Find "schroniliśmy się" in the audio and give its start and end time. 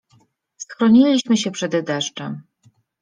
0.57-1.51